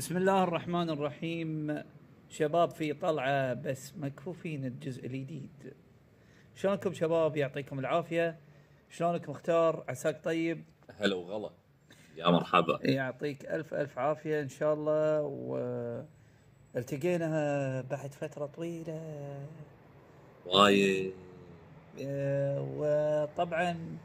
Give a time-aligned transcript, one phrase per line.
[0.00, 1.82] بسم الله الرحمن الرحيم.
[2.28, 5.74] شباب في طلعة بس مكفوفين الجزء الجديد.
[6.54, 8.38] شلونكم شباب؟ يعطيكم العافية.
[8.90, 10.64] شلونك مختار؟ عساك طيب؟
[11.00, 11.50] هلا وغلا.
[12.16, 12.78] يا مرحبا.
[12.82, 15.22] يعطيك ألف ألف عافية إن شاء الله.
[15.22, 15.56] و
[16.76, 19.00] التقينا بعد فترة طويلة.
[20.46, 21.12] وايد.
[22.76, 23.98] وطبعا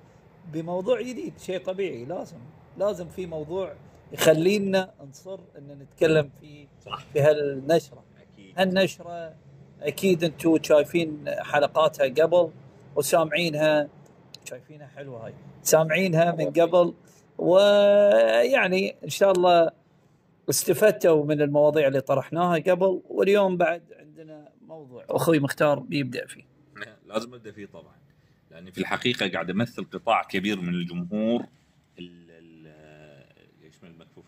[0.53, 2.05] بموضوع جديد شيء طبيعي.
[2.05, 2.39] لازم
[2.77, 3.75] لازم في موضوع
[4.11, 8.53] يخلينا نصر ان نتكلم فيه صح في هالنشره أكيد.
[8.59, 9.33] هالنشرة
[9.81, 12.51] أكيد أنتم شايفين حلقاتها قبل
[12.95, 13.87] وسامعينها.
[14.45, 15.33] شايفينها حلوة هاي.
[15.63, 16.93] سامعينها من قبل.
[17.37, 19.71] ويعني إن شاء الله
[20.49, 23.01] استفدتوا من المواضيع اللي طرحناها قبل.
[23.09, 26.43] واليوم بعد عندنا موضوع أخوي مختار بيبدأ فيه.
[27.05, 27.95] لازم أبدأ فيه طبعا.
[28.51, 31.41] لأني في الحقيقة قاعد أمثل قطاع كبير من الجمهور.
[31.41, 31.49] ال- ال-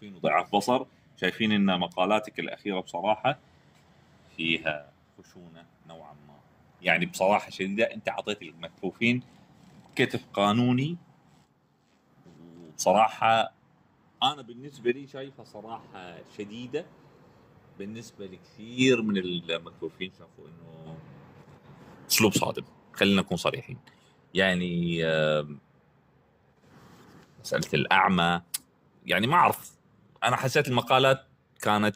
[0.07, 0.85] المكفوفين وضعاف بصر
[1.21, 3.39] شايفين إن مقالاتك الأخيرة بصراحة
[4.37, 6.37] فيها خشونة نوعا ما.
[6.81, 9.23] يعني بصراحة شديده أنت أعطيت المكفوفين
[9.95, 10.97] كتف قانوني.
[12.27, 13.53] وبصراحة
[14.23, 16.85] أنا بالنسبة لي شايفها صراحة شديدة.
[17.79, 20.97] بالنسبة لكثير من المكفوفين شافوا إنه
[22.09, 22.63] أسلوب صادم.
[22.93, 23.77] خلينا نكون صريحين.
[24.33, 25.03] يعني
[27.39, 28.41] مسألة الأعمى.
[29.05, 29.76] يعني ما أعرف
[30.23, 31.25] أنا حسيت المقالات
[31.61, 31.95] كانت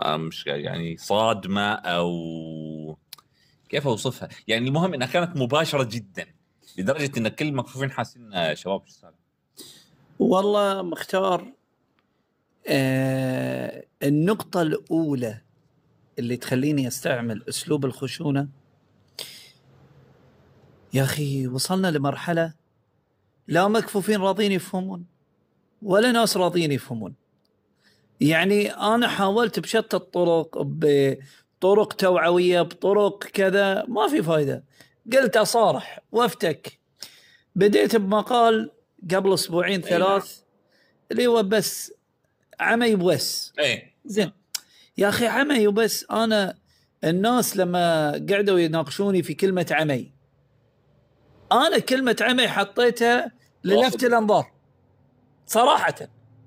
[0.00, 2.96] آه، مش يعني صادمة أو
[3.68, 6.26] كيف أوصفها؟ يعني المهم إنها كانت مباشرة جدا
[6.78, 9.06] لدرجة إن كل المكفوفين حاسين شباب شو؟
[10.18, 11.52] والله مختار
[12.66, 15.40] آه النقطة الأولى
[16.18, 18.48] اللي تخليني أستعمل أسلوب الخشونة
[20.94, 22.54] يا أخي وصلنا لمرحلة
[23.48, 25.04] لا مكفوفين راضين يفهمون
[25.82, 27.14] ولا ناس راضين يفهمون.
[28.20, 34.64] يعني أنا حاولت بشتى الطرق بطرق توعوية بطرق كذا ما في فايدة.
[35.12, 36.78] قلت أصارح وأفتك.
[37.56, 38.70] بديت بمقال
[39.14, 40.00] قبل أسبوعين أي نعم.
[40.00, 40.40] ثلاث
[41.10, 41.92] اللي هو بس
[42.60, 43.52] عمي بوس.
[43.58, 44.32] إيه زين.
[44.98, 46.58] يا أخي عمي وبس أنا
[47.04, 50.12] الناس لما قعدوا يناقشوني في كلمة عمي.
[51.52, 53.32] أنا كلمة عمي حطيتها
[53.64, 54.04] للفت.
[54.04, 54.52] الأنظار.
[55.52, 55.94] صراحة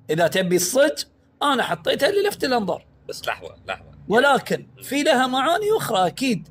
[0.09, 1.07] إذا تبي الصدق
[1.43, 2.85] أنا حطيتها للفت الأنظار.
[3.09, 3.85] بس لحظة لحظة.
[4.07, 6.47] ولكن في لها معاني أخرى أكيد.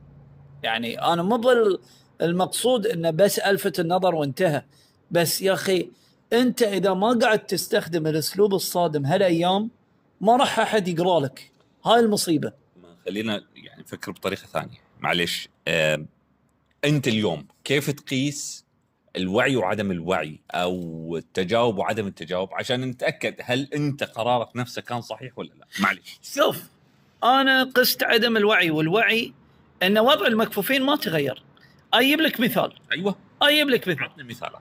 [0.62, 1.78] يعني أنا مو بال-
[2.22, 4.62] المقصود إنه بس ألفت النظر وانتهى.
[5.10, 5.91] بس يا أخي
[6.32, 9.71] أنت إذا ما قاعد تستخدم الأسلوب الصادم هالأيام
[10.21, 11.50] ما راح أحد يقرأ لك.
[11.84, 12.53] هاي المصيبة.
[13.06, 14.78] خلينا يعني نفكر بطريقة ثانية.
[15.00, 16.04] معلش آه،
[16.84, 18.63] أنت اليوم كيف تقيس
[19.16, 25.38] الوعي وعدم الوعي أو التجاوب وعدم التجاوب عشان نتأكد هل أنت قرارك نفسه كان صحيح
[25.38, 25.66] ولا لا.
[25.80, 26.62] معلش شوف
[27.24, 29.32] أنا قست عدم الوعي والوعي
[29.82, 31.42] إن وضع المكفوفين ما تغير.
[31.94, 32.72] أجيب لك مثال.
[32.92, 33.16] أيوه.
[33.42, 34.04] أجيب لك مثال.
[34.04, 34.60] عطني مثالات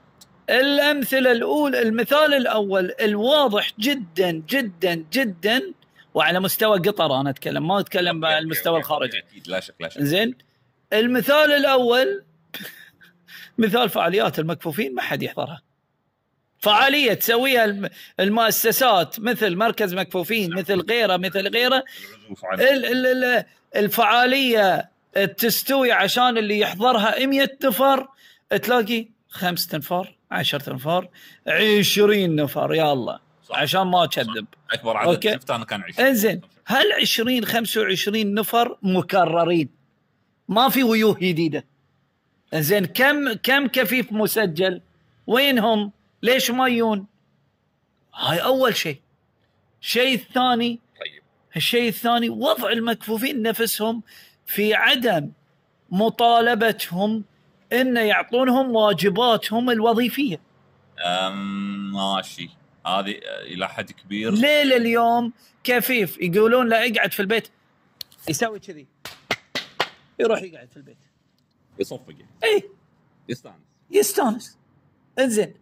[0.50, 5.74] الأمثلة الاولى المثال الأول الواضح جدا جدا جدا
[6.13, 9.18] وعلى مستوى قطر أنا أتكلم ما أتكلم على المستوى الخارجي.
[9.18, 10.02] أكيد لا شك لا شك.
[10.02, 10.36] زين.
[10.94, 12.24] المثال الأول
[13.58, 15.62] مثال فعاليات المكفوفين ما حد يحضرها.
[16.59, 21.84] فعالية تسويها الم- المؤسسات مثل مركز مكفوفين مثل غيره مثل غيره.
[23.75, 24.90] الفعالية
[25.38, 28.08] تستوي عشان اللي يحضرها 100 نفر.
[28.63, 31.08] تلاقي خمس تنفار 10 تنفار
[31.47, 32.74] 20 نفر.
[32.74, 33.19] يا الله.
[33.50, 33.56] صح.
[33.58, 35.09] عشان ما اكذب أكبر عدد.
[35.09, 35.34] أوكي.
[35.34, 36.42] شفته أنا كان 20 إنزين.
[36.66, 39.69] هل 20 25 نفر مكررين؟
[40.47, 41.66] ما في وجوه جديدة.
[42.53, 44.81] زين كم كم كفيف مسجل؟
[45.28, 45.91] وينهم؟
[46.24, 47.06] ليش ما يجون
[48.16, 49.00] هاي أول شيء.
[49.81, 51.24] الشيء الثاني طيب.
[51.56, 54.03] الشيء الثاني وضع المكفوفين نفسهم
[54.46, 55.31] في عدم
[55.90, 57.24] مطالبتهم
[57.74, 60.40] إن يعطونهم واجباتهم الوظيفية.
[61.06, 62.50] أم، ماشي.
[62.86, 64.31] هذه آه، إلى حد كبير.
[64.31, 65.33] ليل اليوم
[65.63, 67.48] كفيف يقولون له اقعد في البيت.
[68.30, 68.88] يسوي كذي.
[70.19, 70.98] يروح يقعد في البيت.
[71.83, 72.13] يصفق
[72.44, 72.69] اي
[73.30, 73.56] يستانس.
[73.91, 74.57] يستانس.
[75.19, 75.53] إنزين.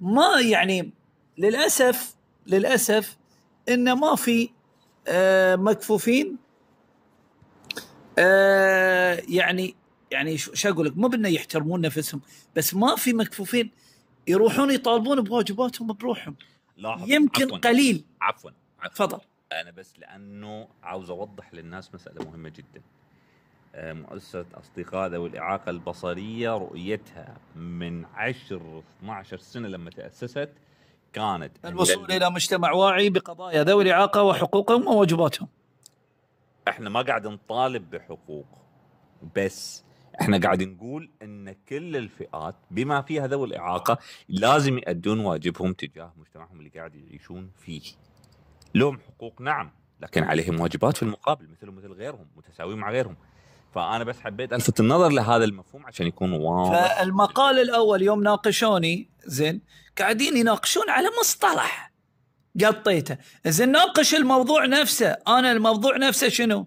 [0.00, 0.90] ما يعني
[1.38, 2.16] للأسف
[2.46, 3.16] للأسف
[3.68, 4.50] انه ما في
[5.08, 6.36] آه مكفوفين
[8.18, 9.74] آه يعني
[10.10, 12.20] يعني شو أقول لك مو بإنه يحترمون نفسهم
[12.56, 13.70] بس ما في مكفوفين
[14.28, 16.36] يروحون يطالبون بواجباتهم بروحهم.
[16.76, 18.04] لاحظ يمكن عفواً، قليل.
[18.20, 18.50] عفوا
[18.80, 19.06] عفوا.
[19.06, 19.20] تفضل.
[19.52, 22.82] أنا بس لأنه عاوز أوضح للناس مسألة مهمة جدا.
[23.76, 30.50] آه، مؤسسة أصدقاء ذوي الإعاقة البصرية رؤيتها من 10 12 سنة لما تأسست
[31.12, 35.48] كانت الوصول إلى مجتمع واعي بقضايا ذوي الإعاقة وحقوقهم وواجباتهم
[36.68, 38.46] إحنا ما قاعد نطالب بحقوق
[39.36, 39.84] بس
[40.20, 46.58] إحنا قاعد نقول إن كل الفئات بما فيها ذوي الإعاقة لازم يؤدون واجبهم تجاه مجتمعهم
[46.58, 47.82] اللي قاعد يعيشون فيه.
[48.74, 49.70] لهم حقوق نعم
[50.00, 53.16] لكن عليهم واجبات في المقابل مثلهم مثل غيرهم متساويين مع غيرهم.
[53.76, 56.98] فأنا بس حبيت ألفت النظر لهذا المفهوم عشان يكون واضح.
[56.98, 59.60] فالمقال الأول يوم ناقشوني زين
[59.98, 61.92] قاعدين يناقشون على مصطلح.
[62.64, 63.16] قطيته.
[63.46, 65.06] زين ناقش الموضوع نفسه.
[65.08, 66.66] أنا الموضوع نفسه شنو؟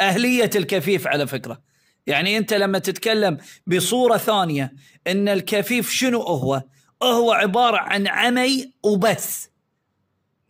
[0.00, 1.62] أهلية الكفيف على فكرة.
[2.06, 4.72] يعني أنت لما تتكلم بصورة ثانية
[5.06, 6.62] إن الكفيف شنو هو؟
[7.02, 9.50] هو عبارة عن عمي وبس.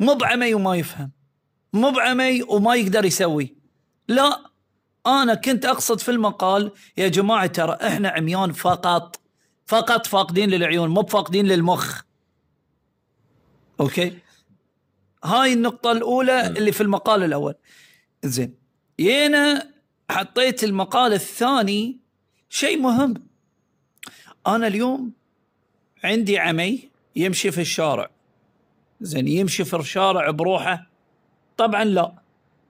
[0.01, 1.13] مو بعمي وما يفهم.
[1.73, 3.57] مو بعمي وما يقدر يسوي.
[4.09, 4.49] لا
[5.09, 9.21] أنا كنت أقصد في المقال يا جماعة ترى إحنا عميان فقط
[9.67, 12.03] فقط فاقدين للعيون مو فاقدين للمخ.
[13.81, 14.19] أوكي؟
[15.25, 17.55] هاي النقطة الأولى اللي في المقال الأول.
[18.25, 18.55] زين.
[19.01, 19.71] جينا
[20.11, 21.99] حطيت المقال الثاني
[22.49, 23.15] شيء مهم.
[24.47, 25.13] أنا اليوم
[26.05, 28.11] عندي عمي يمشي في الشارع.
[29.01, 30.91] زين يمشي في الشارع بروحه؟
[31.57, 32.13] طبعا لا.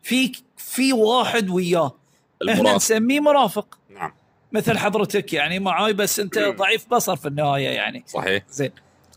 [0.02, 1.97] في في واحد وياه.
[2.43, 3.79] إحنا المرافق نسميه مرافق.
[3.90, 4.12] نعم.
[4.52, 6.38] مثل حضرتك يعني معاي بس انت.
[6.38, 8.05] ضعيف بصر في النهاية يعني.
[8.06, 8.43] صحيح.
[8.50, 8.70] زين.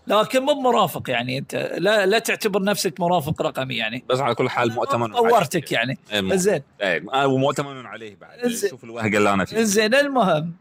[0.07, 4.03] لكن مو مرافق يعني انت لا لا تعتبر نفسك مرافق رقمي يعني.
[4.09, 5.97] بس على كل حال مؤتمن طورتك يعني.
[6.11, 6.61] إيه، زين.
[6.81, 8.47] إيه، آه، ومؤتمن عليه بعد.
[8.69, 10.53] شوف الوهقه اللي أنا فيه زين المهم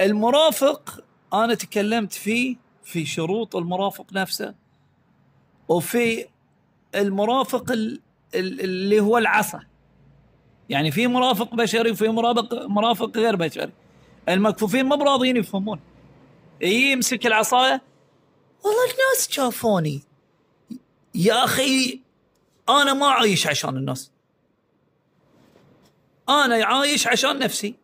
[0.00, 1.00] المرافق
[1.34, 4.54] أنا تكلمت فيه في شروط المرافق نفسه
[5.68, 6.26] وفي
[6.94, 8.00] المرافق ال-
[8.34, 9.60] ال- اللي هو العصا.
[10.68, 13.72] يعني في مرافق بشري وفي مرافق مرافق غير بشري.
[14.28, 15.80] المكفوفين ما براضيين يفهمون.
[16.60, 17.82] يمسك العصاية
[18.64, 20.02] والله الناس شافوني.
[21.14, 22.00] يا أخي
[22.68, 24.10] أنا ما عايش عشان الناس.
[26.28, 27.74] أنا عايش عشان نفسي.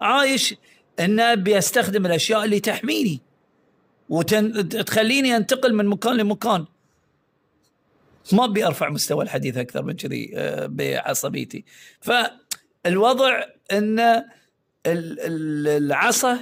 [0.00, 0.54] عايش
[1.00, 3.20] إن أبي أستخدم الأشياء اللي تحميني.
[4.08, 6.64] وتخليني أنتقل من مكان لمكان.
[8.32, 11.64] ما أبي أرفع مستوى الحديث أكثر من كذي آه، بعصبيتي.
[12.84, 13.42] فالوضع
[13.72, 14.24] إن ال-
[14.86, 16.38] ال- العصا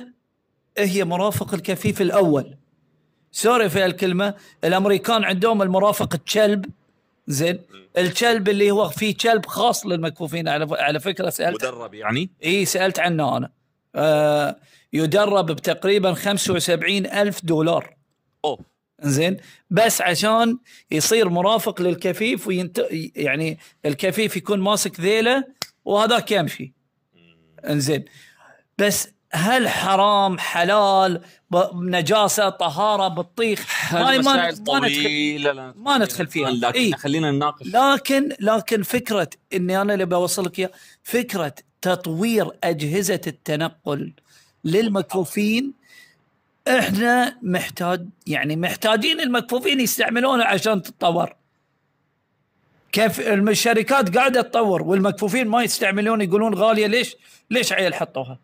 [0.78, 2.56] هي مرافق الكفيف الأول.
[3.32, 4.34] سوري في الكلمة
[4.64, 6.66] الأمريكان عندهم المرافق الكلب
[7.26, 7.58] زين
[7.98, 10.48] الكلب اللي هو في كلب خاص للمكفوفين.
[10.48, 13.50] على على فكرة سألت مدرب يعني؟ إي سألت عنه أنا.
[13.94, 14.56] آه
[14.92, 17.96] يدرب بتقريبا 75 ألف دولار.
[18.44, 18.58] أوه.
[19.02, 19.36] زين؟
[19.70, 20.58] بس عشان
[20.90, 22.86] يصير مرافق للكفيف وينت...
[23.16, 25.44] يعني الكفيف يكون ماسك ذيله
[25.84, 26.72] وهذاك يمشي.
[27.68, 28.04] إنزين.
[28.78, 31.20] بس هل حرام حلال
[31.74, 36.50] نجاسة طهارة بطيخ؟ هاي ما مسائل ما ندخل ما ندخل فيها.
[36.50, 36.92] لكن إيه.
[36.92, 37.66] خلينا نناقش.
[37.66, 40.70] لكن لكن فكرة إني أنا اللي بوصلك اياه
[41.02, 44.12] فكرة تطوير أجهزة التنقل
[44.64, 45.72] للمكفوفين
[46.68, 51.36] إحنا محتاج يعني محتاجين المكفوفين يستعملونها عشان تتطور
[52.92, 57.16] كيف الشركات قاعدة تطور والمكفوفين ما يستعملون يقولون غالية ليش؟
[57.50, 58.38] ليش عيل حطوها؟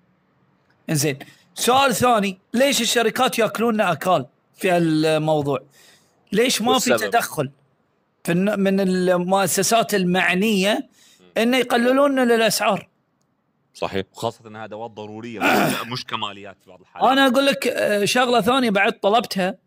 [0.90, 1.18] إنزين
[1.54, 5.58] سؤال ثاني ليش الشركات يأكلوننا اكال في الموضوع؟
[6.32, 7.50] ليش ما في؟ تدخل
[8.24, 10.88] في من المؤسسات المعنية
[11.38, 12.88] إنه يقللون لنا الاسعار؟
[13.74, 14.04] صحيح.
[14.12, 15.40] وخاصة إنها أدوات ضرورية
[15.92, 17.10] مش- كماليات في بعض الحالات.
[17.12, 19.58] أنا أقول لك آه، شغلة ثانية بعد طلبتها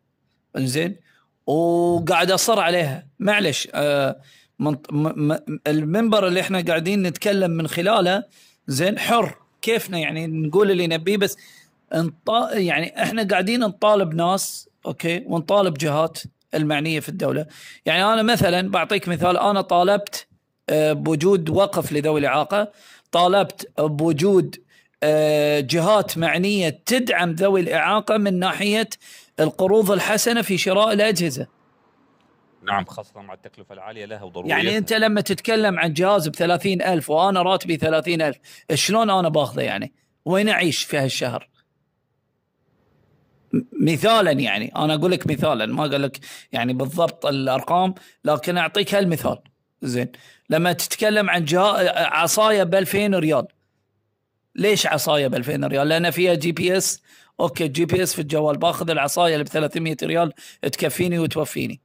[0.57, 0.95] إنزين
[1.47, 3.07] وقاعد أصر عليها.
[3.19, 4.21] معلش آه،
[5.67, 8.23] المنبر اللي إحنا قاعدين نتكلم من خلاله
[8.67, 9.35] زين حر.
[9.61, 11.37] كيفنا يعني نقول اللي نبيه بس.
[12.51, 16.19] يعني إحنا قاعدين نطالب ناس أوكي ونطالب جهات
[16.53, 17.45] المعنية في الدولة.
[17.85, 20.27] يعني أنا مثلا بعطيك مثال أنا طالبت
[20.69, 22.71] آه، بوجود وقف لذوي الإعاقة.
[23.11, 24.55] طالبت بوجود
[25.03, 28.89] آه، جهات معنية تدعم ذوي الإعاقة من ناحية
[29.39, 31.47] القروض الحسنة في شراء الأجهزة.
[32.63, 32.85] نعم.
[32.85, 34.49] خاصة مع التكلفة العالية لها وضرورية.
[34.49, 36.33] يعني أنت لما تتكلم عن جهاز ب
[36.65, 38.37] ألف وأنا راتبي ثلاثين ألف
[38.73, 39.93] شلون أنا باخذه يعني؟
[40.25, 41.49] وين أعيش في هالشهر؟
[43.81, 46.19] مثالا يعني أنا أقول لك مثالا ما أقول لك
[46.51, 47.93] يعني بالضبط الأرقام
[48.25, 49.37] لكن أعطيك هالمثال.
[49.85, 50.11] زين.
[50.49, 51.45] لما تتكلم عن.
[51.95, 53.47] عصاية ب 2000 ريال.
[54.55, 57.01] ليش عصاية ب 2000 ريال؟ لأن فيها GPS.
[57.39, 58.57] okay GPS في الجوال.
[58.57, 61.81] باخذ العصاية اللي ب 300 ريال تكفيني وتوفيني.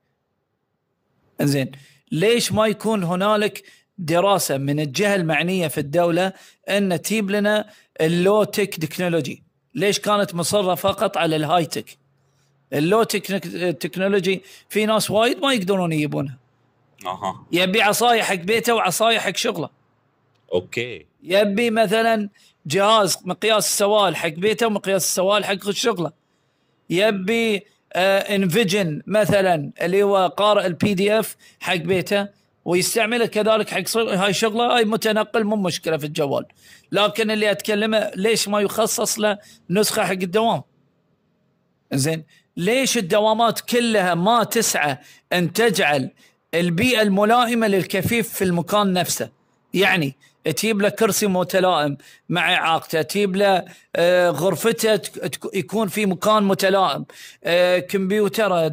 [1.43, 1.71] زين.
[2.13, 3.63] ليش ما يكون هنالك
[3.99, 6.33] دراسة من الجهة المعنية في الدولة
[6.69, 9.43] أن تجيب لنا ال low tech technology؟
[9.75, 11.99] ليش كانت مصرة فقط على ال high tech
[12.73, 16.40] ال low technology في ناس وايد ما يقدرون يجيبونها.
[17.07, 17.47] أها.
[17.53, 19.69] يبي عصايه حق بيته وعصايه حق شغله.
[20.53, 21.07] okay.
[21.23, 22.29] يبي مثلا
[22.67, 26.13] جهاز مقياس السوائل حق بيته ومقياس السوائل حق شغله.
[26.91, 32.29] يبي آه Envision مثلا اللي هو قارئ ال PDF حق بيته
[32.65, 36.45] ويستعمله كذلك حق هاي شغلة هاي متنقل مو مشكلة في الجوال.
[36.93, 39.39] لكن اللي أتكلمه ليش ما يخصص له
[39.71, 40.63] نسخة حق الدوام؟
[41.93, 42.25] زين
[42.57, 44.99] ليش الدوامات كلها ما تسعى
[45.33, 46.11] أن تجعل
[46.55, 49.29] البيئة الملائمة للكفيف في المكان نفسه.
[49.75, 51.97] يعني تجيب له كرسي متلائم
[52.29, 53.65] مع إعاقته تجيب له
[53.97, 55.01] آه، غرفته
[55.55, 57.05] يكون في مكان متلائم
[57.45, 58.69] آه، كمبيوتره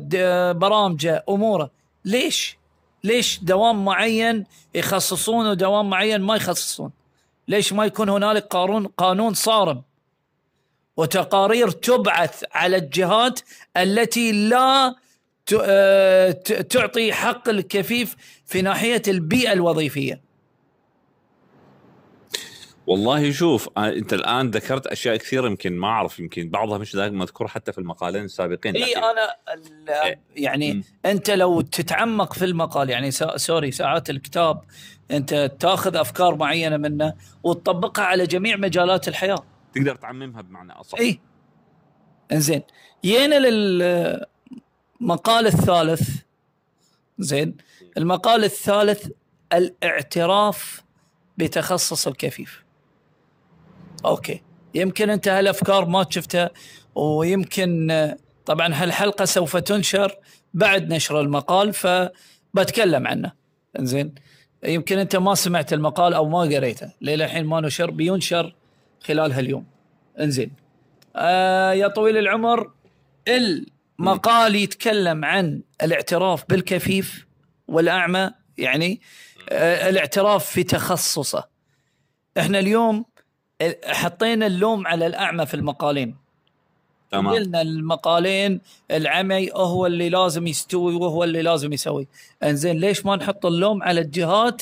[0.52, 1.72] برامجه أموره.
[2.06, 2.58] ليش؟
[3.04, 6.92] ليش دوام معين يخصصون ودوام معين ما يخصصون؟
[7.48, 9.82] ليش ما يكون هنالك قانون قانون صارم؟
[10.98, 13.40] وتقارير تبعث على الجهات
[13.78, 14.96] التي لا
[16.70, 20.28] تعطي حق الكفيف في ناحية البيئة الوظيفية.
[22.88, 27.12] والله شوف آه، انت الآن ذكرت أشياء كثيرة يمكن ما أعرف يمكن بعضها مش ذاك
[27.12, 29.36] مذكور حتى في المقالين السابقين إي أنا.
[30.36, 30.84] يعني مم.
[31.06, 34.62] أنت لو تتعمق في المقال يعني سا- sorry ساعات الكتاب
[35.12, 37.14] أنت تأخذ أفكار معينة منه
[37.44, 39.44] وتطبقها على جميع مجالات الحياة.
[39.76, 41.00] تقدر تعممها بمعنى أصح.
[41.00, 41.20] إي.
[42.32, 42.62] إنزين.
[43.06, 43.38] جينا
[45.02, 46.10] للمقال الثالث
[47.20, 47.58] زين
[47.98, 49.08] المقال الثالث
[49.54, 50.84] الاعتراف
[51.38, 52.64] بتخصص الكفيف.
[54.06, 54.42] أوكي
[54.76, 56.50] يمكن أنت هالأفكار ما شفتها
[56.96, 60.16] ويمكن طبعا هالحلقة سوف تنشر
[60.54, 63.32] بعد نشر المقال فبتكلم عنه.
[63.80, 64.16] إنزين
[64.64, 68.56] يمكن أنت ما سمعت المقال أو ما قريته للى الحين ما نشر بينشر
[69.04, 69.66] خلال هاليوم.
[70.20, 70.52] إنزين
[71.16, 72.72] آه يا طويل العمر
[74.00, 77.28] المقال يتكلم عن الاعتراف بالكفيف
[77.68, 79.02] والأعمى يعني
[79.50, 81.48] آه الاعتراف في تخصصه.
[82.38, 83.06] إحنا اليوم
[83.86, 86.16] حطينا اللوم على الأعمى في المقالين.
[87.12, 87.34] تمام.
[87.34, 88.62] قلنا المقالين
[88.92, 92.08] العمي هو اللي لازم يستوي وهو اللي لازم يسوي.
[92.44, 94.62] إنزين ليش ما نحط اللوم على الجهات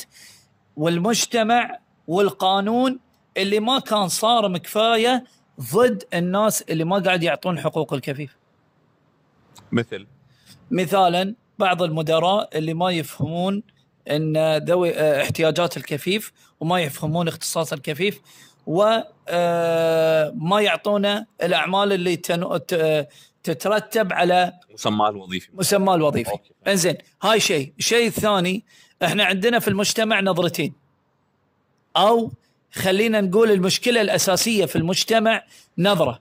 [0.76, 2.98] والمجتمع والقانون
[3.36, 5.24] اللي ما كان صارم كفاية
[5.60, 8.36] ضد الناس اللي ما قاعد يعطون حقوق الكفيف؟
[9.72, 10.06] مثل.
[10.70, 13.62] مثالا بعض المدراء اللي ما يفهمون
[14.10, 18.20] إن ذوي آه، احتياجات الكفيف وما يفهمون اختصاص الكفيف
[18.66, 22.16] وما يعطونا الأعمال اللي
[23.42, 25.48] تترتب على مسمى الوظيفي.
[25.54, 26.38] مسمى الوظيفي.
[26.68, 27.72] إنزين هاي شيء.
[27.78, 28.64] الشيء الثاني
[29.04, 30.72] إحنا عندنا في المجتمع نظرتين.
[31.96, 32.32] أو
[32.72, 35.44] خلينا نقول المشكلة الأساسية في المجتمع
[35.78, 36.20] نظرة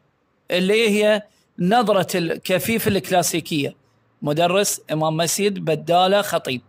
[0.51, 1.21] اللي هي
[1.59, 3.75] نظرة الكفيف الكلاسيكية.
[4.21, 6.61] مدرس إمام مسجد بدالة خطيب.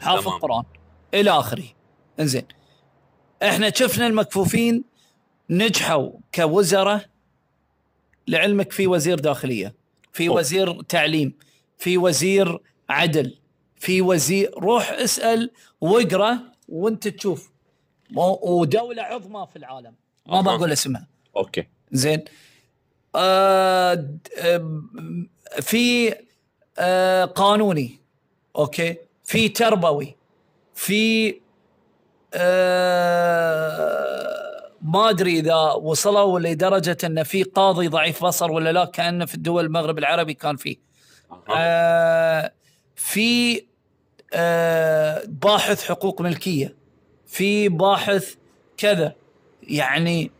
[0.00, 0.38] حافظ تمام.
[0.38, 0.62] قرآن.
[1.14, 1.64] إلى آخره.
[2.20, 2.42] إنزين.
[3.42, 4.84] إحنا شفنا المكفوفين
[5.50, 7.06] نجحوا كوزراء
[8.28, 9.74] لعلمك في وزير داخلية
[10.12, 10.36] في أوه.
[10.36, 11.32] وزير تعليم
[11.78, 13.38] في وزير عدل
[13.76, 15.50] في وزير روح اسأل
[15.80, 16.38] واقرأ
[16.68, 17.50] وانت تشوف.
[18.16, 19.94] و- ودولة عظمى في العالم.
[20.26, 20.40] ما.
[20.40, 21.06] بقول اسمها.
[21.36, 21.66] okay.
[21.92, 22.24] زين.
[25.60, 26.14] في
[26.78, 28.00] آه قانوني
[28.56, 30.16] okay؟ في تربوي
[30.74, 31.34] في
[32.34, 34.02] آه
[34.82, 39.64] ما أدري إذا وصلوا لدرجة أن في قاضي ضعيف بصر ولا لا كأن في الدول
[39.64, 40.76] المغرب العربي كان فيه.
[41.56, 42.52] آه
[42.96, 43.64] في
[44.34, 46.76] آه باحث حقوق ملكية
[47.26, 48.34] في باحث
[48.76, 49.12] كذا.
[49.62, 50.30] يعني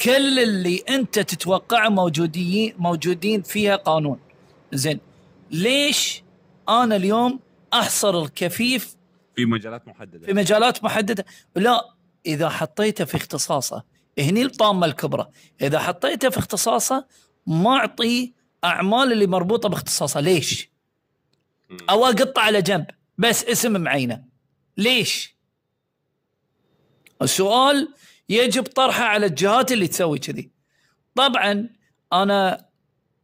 [0.00, 4.20] كل اللي انت تتوقعه موجودين موجودين فيها قانون.
[4.72, 5.00] زين.
[5.50, 6.22] ليش
[6.68, 7.40] أنا اليوم
[7.72, 8.96] احصر الكفيف
[9.36, 11.24] في مجالات محددة؟ في مجالات محددة؟
[11.56, 11.94] لا
[12.26, 13.82] إذا حطيته في اختصاصه.
[14.18, 15.28] هني الطامة الكبرى.
[15.62, 17.06] إذا حطيته في اختصاصه
[17.46, 18.32] ما اعطيه
[18.64, 20.20] أعمال اللي مربوطة باختصاصه.
[20.20, 20.70] ليش.
[21.90, 22.86] أو أقطع على جنب.
[23.18, 24.24] بس اسم معينة.
[24.76, 25.36] ليش؟
[27.22, 27.88] السؤال
[28.28, 30.50] يجب طرحه على الجهات اللي تسوي كذي.
[31.14, 31.68] طبعا
[32.12, 32.66] أنا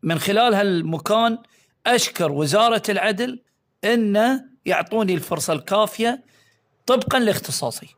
[0.03, 1.39] من خلال هالمكان
[1.87, 3.43] أشكر وزارة العدل
[3.85, 6.25] إنه يعطوني الفرصة الكافية
[6.87, 7.95] طبقا لاختصاصي.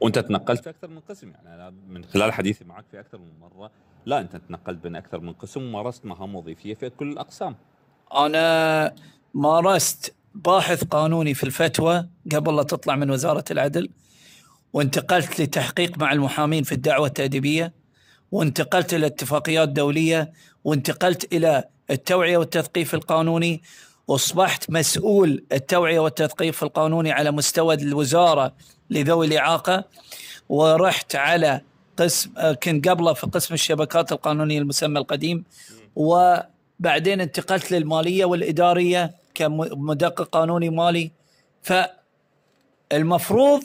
[0.00, 3.38] وأنت تنقلت في أكثر من قسم يعني أنا من خلال حديثي معك في أكثر من
[3.40, 3.70] مرة
[4.06, 7.56] لا أنت تنقلت بين أكثر من قسم ومارست مهام وظيفية في كل الأقسام.
[8.14, 8.94] أنا
[9.34, 13.90] مارست باحث قانوني في الفتوى قبل لا تطلع من وزارة العدل.
[14.72, 17.72] وانتقلت لتحقيق مع المحامين في الدعوة التأديبية
[18.32, 20.32] وانتقلت إلى اتفاقيات دولية
[20.64, 23.62] وانتقلت إلى التوعية والتثقيف القانوني
[24.08, 28.52] وأصبحت مسؤول التوعية والتثقيف القانوني على مستوى الوزارة
[28.90, 29.84] لذوي الإعاقة
[30.48, 31.60] ورحت على
[31.96, 32.30] قسم
[32.62, 35.44] كنت قبله في قسم الشبكات القانونية المسمى القديم
[35.96, 41.10] وبعدين انتقلت للمالية والإدارية كمدقق قانوني مالي.
[42.90, 43.62] فالمفروض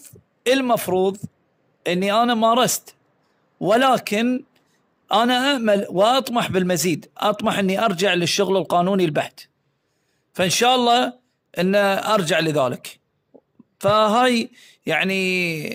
[0.47, 1.17] المفروض
[1.87, 2.95] إني أنا مارست
[3.59, 4.43] ولكن
[5.11, 9.39] أنا امل وأطمح بالمزيد أطمح إني أرجع للشغل القانوني البحت.
[10.33, 11.13] فإن شاء الله
[11.57, 12.99] إن أرجع لذلك.
[13.79, 14.49] فهاي
[14.85, 15.69] يعني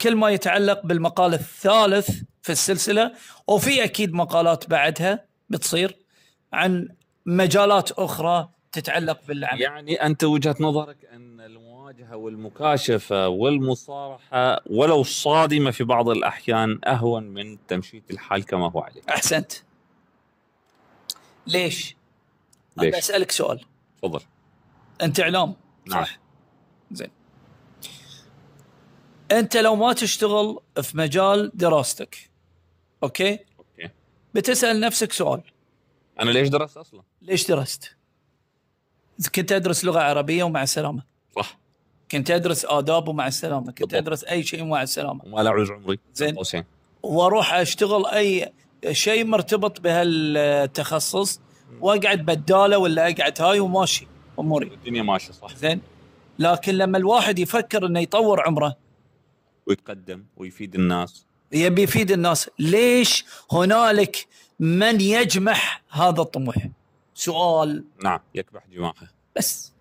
[0.00, 2.10] كل ما يتعلق بالمقال الثالث
[2.42, 3.12] في السلسلة
[3.46, 5.96] وفي أكيد مقالات بعدها بتصير
[6.52, 6.88] عن
[7.26, 9.60] مجالات أخرى تتعلق بالعمل.
[9.60, 11.40] يعني أنت وجهة نظرك أن
[11.92, 19.02] المواجهه والمكاشفة والمصارحة ولو صادمه في بعض الأحيان أهون من تمشيط الحال كما هو عليه.
[19.08, 19.52] أحسنت.
[21.46, 21.96] ليش؟
[22.76, 23.64] ليش؟ بسالك سؤال.
[23.98, 24.20] تفضل.
[25.02, 25.54] أنت إعلام.
[25.88, 26.04] نعم.
[26.04, 26.18] صح.
[26.90, 27.10] زين.
[29.32, 32.30] أنت لو ما تشتغل في مجال دراستك
[33.02, 33.90] okay؟ okay.
[34.34, 35.42] بتسأل نفسك سؤال.
[36.20, 37.96] أنا ليش درست أصلا؟ ليش درست؟
[39.34, 41.02] كنت أدرس لغة عربية ومع السلامه
[41.36, 41.61] صح.
[42.12, 43.94] كنت أدرس آداب ومع السلامة كنت.
[43.94, 45.24] أدرس أي شيء ومع السلامة.
[45.24, 45.98] وما لا اعوز عمري.
[46.14, 46.36] زين.
[47.02, 48.52] وأروح أشتغل أي
[48.90, 51.40] شيء مرتبط بهالتخصص
[51.80, 54.06] وأقعد بدالة ولا أقعد هاي وماشي
[54.38, 54.66] أموري.
[54.66, 55.56] الدنيا ماشية صح.
[55.56, 55.80] زين.
[56.38, 58.76] لكن لما الواحد يفكر إنه يطور عمره.
[59.66, 61.26] ويتقدم ويفيد الناس.
[61.52, 62.50] يبي يفيد الناس.
[62.58, 64.26] ليش هنالك
[64.60, 66.68] من يجمح هذا الطموح؟
[67.14, 67.84] سؤال.
[68.04, 69.71] نعم يكبح جماحه بس.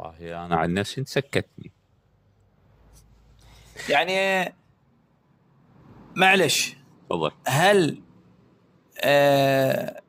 [0.00, 1.72] والله أنا عن نفسي سكتني
[3.88, 4.54] يعني
[6.16, 6.76] معلش
[7.10, 7.30] تفضل.
[7.46, 8.02] هل
[9.04, 10.02] آه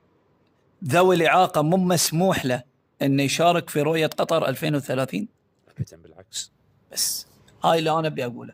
[0.83, 2.63] ذوي الإعاقة مو مسموح له
[3.01, 5.27] أنه يشارك في رؤية قطر 2030
[5.67, 6.51] ابدا بالعكس.
[6.91, 7.27] بس
[7.63, 8.53] هاي اللي أنا أبي أقوله.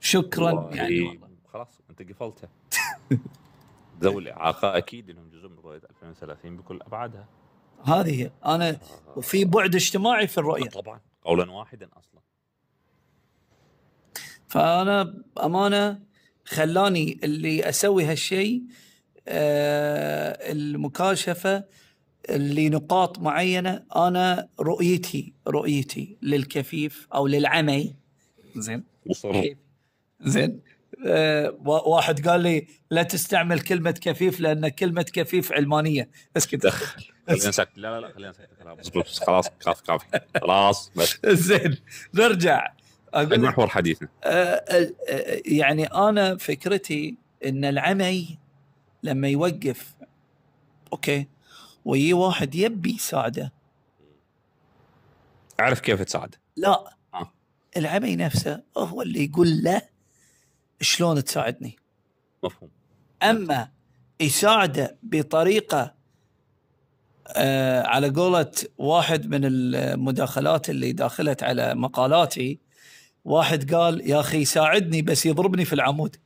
[0.00, 0.52] شكرا.
[0.52, 1.28] والله يعني والله.
[1.52, 2.48] خلاص أنت قفلتها.
[4.02, 7.26] ذوي الإعاقة أكيد إنهم جزء من رؤية 2030 بكل أبعادها.
[7.84, 8.78] هذه هي أنا
[9.16, 10.68] وفي بعد اجتماعي في الرؤية.
[10.68, 11.00] طبعا.
[11.24, 12.20] قولا واحدا أصلا.
[14.48, 16.00] فأنا امانه
[16.44, 18.62] خلاني اللي أسوي هالشيء
[19.28, 21.64] آه المكاشفة
[22.30, 27.96] لنقاط معينة أنا رؤيتي رؤيتي للكفيف أو للعمي.
[28.56, 28.84] زين.
[30.20, 30.50] زين.
[30.50, 30.79] آه
[31.64, 36.10] واحد قال لي لا تستعمل كلمة كفيف لأن كلمة كفيف علمانية.
[36.36, 36.66] اسكت.
[36.66, 37.04] دخل.
[37.28, 38.32] خلينا سكت لا لا لا خلينا
[38.82, 39.48] سكت خلاص.
[39.48, 40.06] كافي كافي.
[40.40, 41.18] خلاص بس.
[41.46, 41.76] زين.
[42.14, 42.72] نرجع.
[43.14, 43.32] أقول لك.
[43.32, 48.38] المحور حديثنا آه، آه، آه، يعني أنا فكرتي إن العمي
[49.02, 49.94] لما يوقف
[50.92, 51.26] okay
[51.84, 53.52] ويجي واحد يبي يساعده.
[55.60, 56.94] اعرف كيف تساعد؟ لا.
[57.14, 57.32] آه.
[57.76, 59.82] العمي نفسه هو اللي يقول له
[60.80, 61.76] شلون تساعدني؟
[62.44, 62.70] مفهوم.
[63.22, 63.70] أما
[64.20, 65.94] يساعده بطريقة
[67.36, 72.60] آه على قولة واحد من المداخلات اللي داخلت على مقالاتي
[73.24, 76.16] واحد قال يا أخي ساعدني بس يضربني في العمود.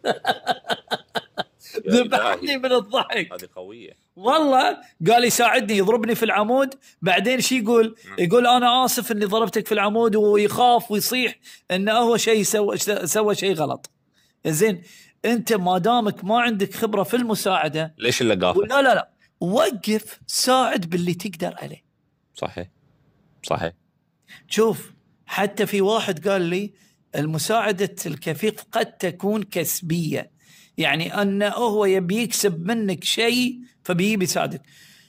[1.88, 3.32] ذبحني من الضحك.
[3.32, 3.96] هذه قوية.
[4.16, 4.78] والله
[5.10, 6.74] قال يساعدني يضربني في العمود.
[7.02, 11.38] بعدين شي يقول؟ يقول أنا آسف إني ضربتك في العمود ويخاف ويصيح
[11.70, 13.90] إنه هو شيء سوى سوى شيء غلط.
[14.46, 14.82] زين
[15.24, 19.10] أنت ما دامك ما عندك خبرة في المساعدة ليش اللقافه لا لا لا
[19.40, 21.84] وقف ساعد باللي تقدر عليه.
[22.34, 22.68] صحيح.
[23.42, 23.72] صحيح.
[24.48, 24.92] شوف
[25.26, 26.72] حتى في واحد قال لي
[27.14, 30.33] المساعدة الكفيف قد تكون كسبية.
[30.78, 34.62] يعني أنه هو يبي يكسب منك شيء فبيجي يساعدك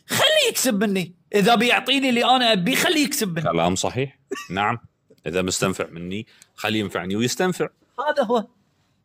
[0.08, 1.16] خليه يكسب مني.
[1.36, 3.52] إذا بيعطيني اللي أنا أبيه خليه يكسب مني.
[3.52, 4.20] كلام صحيح.
[4.50, 4.78] نعم.
[5.28, 7.70] إذا مستنفع مني خليه ينفعني ويستنفع.
[8.10, 8.48] هذا هو.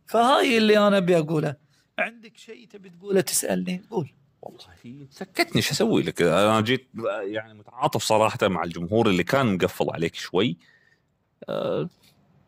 [0.06, 1.56] فهاي اللي أنا أبي أقوله.
[1.98, 4.10] عندك شيء تبي تقوله تسألني؟ قول.
[4.42, 6.88] والله سكتني شو أسوي لك؟ أنا جيت
[7.20, 10.56] يعني متعاطف صراحة مع الجمهور اللي كان مقفل عليك شوي.
[11.48, 11.88] أه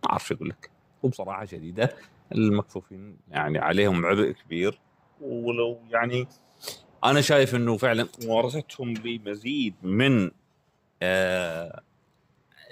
[0.05, 0.70] ما أعرف شو أقول لك.
[1.03, 1.96] وبصراحه شديدة.
[2.35, 4.79] المكفوفين يعني عليهم عبء كبير.
[5.21, 6.27] ولو يعني
[7.05, 10.31] أنا شايف إنه فعلا ممارستهم لمزيد من
[11.03, 11.83] آه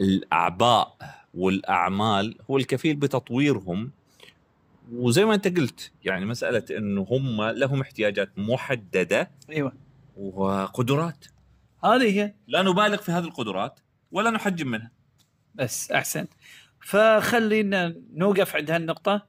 [0.00, 0.96] الأعباء
[1.34, 3.90] والأعمال هو الكفيل بتطويرهم.
[4.92, 9.72] وزي ما أنت قلت يعني مسألة إنه هم لهم احتياجات محددة أيوة.
[10.16, 11.24] وقدرات.
[11.84, 12.34] هذه هي.
[12.46, 13.80] لا نبالغ في هذه القدرات
[14.12, 14.90] ولا نحجم منها.
[15.54, 16.26] بس أحسن
[16.80, 19.26] فخلينا نوقف عند هالنقطة.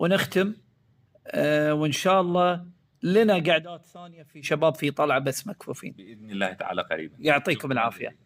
[0.00, 0.54] ونختم
[1.26, 2.66] آه وإن شاء الله
[3.02, 5.92] لنا قعدات ثانية في شباب في طلعة بس مكفوفين.
[5.92, 7.16] بإذن الله تعالى قريبا.
[7.18, 8.16] يعطيكم العافية.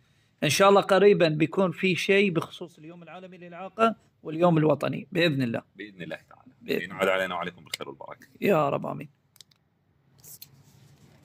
[0.44, 5.06] إن شاء الله قريبا بيكون في شيء بخصوص اليوم العالمي للإعاقة واليوم الوطني.
[5.12, 5.62] بإذن الله.
[5.76, 6.52] بإذن الله تعالى.
[6.62, 8.26] بإذن ينعاد علينا وعليكم بالخير والبركة.
[8.40, 9.08] يا رب آمين.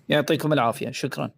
[0.10, 0.92] يعطيكم العافية.
[0.92, 1.32] شكرا.